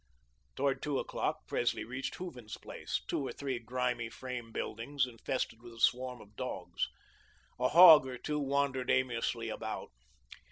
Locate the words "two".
0.81-0.97, 3.07-3.27, 8.17-8.39